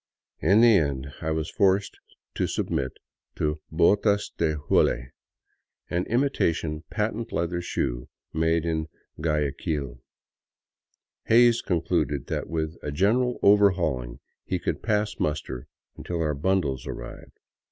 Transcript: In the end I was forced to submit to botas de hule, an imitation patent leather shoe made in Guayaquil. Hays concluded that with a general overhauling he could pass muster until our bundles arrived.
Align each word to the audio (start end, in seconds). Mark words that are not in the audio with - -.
In 0.39 0.61
the 0.61 0.77
end 0.77 1.13
I 1.21 1.29
was 1.29 1.51
forced 1.51 1.99
to 2.33 2.47
submit 2.47 2.93
to 3.35 3.61
botas 3.71 4.31
de 4.35 4.55
hule, 4.57 5.11
an 5.91 6.05
imitation 6.07 6.81
patent 6.89 7.31
leather 7.31 7.61
shoe 7.61 8.09
made 8.33 8.65
in 8.65 8.87
Guayaquil. 9.21 10.01
Hays 11.25 11.61
concluded 11.61 12.25
that 12.25 12.49
with 12.49 12.77
a 12.81 12.91
general 12.91 13.37
overhauling 13.43 14.19
he 14.43 14.57
could 14.57 14.81
pass 14.81 15.19
muster 15.19 15.67
until 15.95 16.19
our 16.19 16.33
bundles 16.33 16.87
arrived. 16.87 17.37